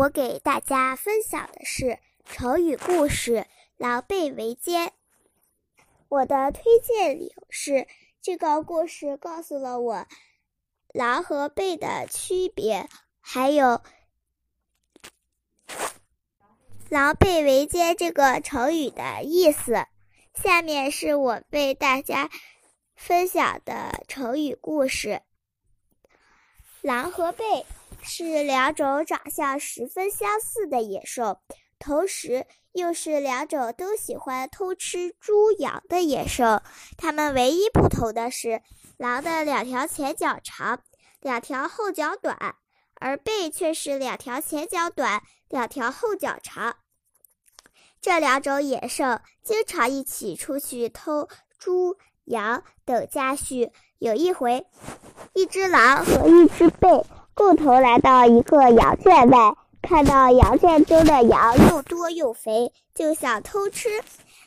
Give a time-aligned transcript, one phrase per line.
[0.00, 3.32] 我给大家分享的是成语故事
[3.76, 4.88] 《狼狈为奸》。
[6.08, 7.86] 我的推荐理由是，
[8.22, 10.06] 这个故事告诉了我
[10.94, 12.88] 狼和狈的区别，
[13.20, 13.82] 还有
[16.88, 19.84] “狼狈为奸”这个成语的意思。
[20.32, 22.30] 下面是我为大家
[22.96, 25.20] 分享的成语故事：
[26.80, 27.66] 狼和狈。
[28.02, 31.40] 是两种长相十分相似的野兽，
[31.78, 36.62] 同时又是两种都喜欢偷吃猪羊的野兽。
[36.96, 38.62] 它们唯一不同的是，
[38.96, 40.80] 狼的两条前脚长，
[41.20, 42.56] 两条后脚短，
[42.94, 46.76] 而狈却是两条前脚短，两条后脚长。
[48.00, 53.70] 这两种野兽经常一起出去偷猪、羊等家畜。
[53.98, 54.66] 有一回，
[55.34, 57.04] 一只狼和一只狈。
[57.40, 63.88] 共同来到一个羊圈外，看到羊圈中的羊又多又肥，就想偷吃。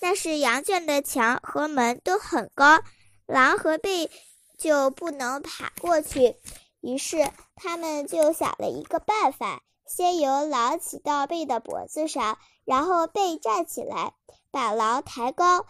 [0.00, 2.78] 但是羊圈的墙和门都很高，
[3.26, 4.08] 狼和狈
[4.56, 6.36] 就不能爬过去。
[6.80, 14.14] 于是他们就想了一个办法：先由狼骑到狈的脖子上，然后狈站起来
[14.50, 15.66] 把狼抬高，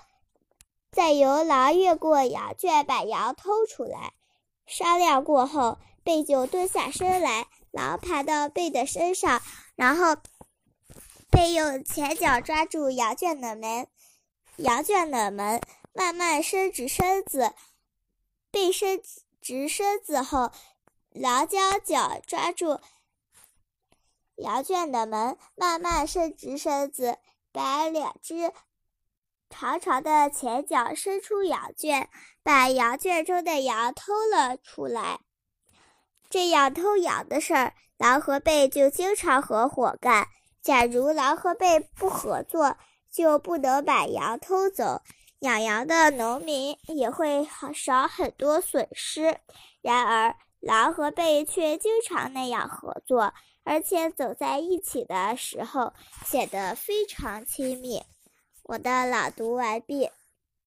[0.92, 4.12] 再由狼越过羊圈把羊偷出来。
[4.66, 5.78] 商量过后。
[6.08, 9.42] 贝就蹲下身来，狼爬到贝的身上，
[9.76, 10.16] 然后
[11.30, 13.86] 贝用前脚抓住羊圈的门，
[14.56, 15.60] 羊圈的门
[15.92, 17.52] 慢慢伸直身子。
[18.50, 19.02] 贝伸
[19.42, 20.50] 直身子后，
[21.10, 22.80] 狼将脚抓住
[24.36, 27.18] 羊圈的门，慢慢伸直身子，
[27.52, 28.50] 把两只
[29.50, 32.08] 长长的前脚伸出羊圈，
[32.42, 35.20] 把羊圈中的羊偷了出来。
[36.30, 40.28] 这样偷羊的事儿，狼和狈就经常合伙干。
[40.60, 42.76] 假如狼和狈不合作，
[43.10, 45.00] 就不能把羊偷走，
[45.38, 49.38] 养羊的农民也会少很多损失。
[49.80, 53.32] 然而，狼和狈却经常那样合作，
[53.64, 55.94] 而且走在一起的时候
[56.26, 58.03] 显得非常亲密。
[58.64, 60.10] 我的朗读完毕。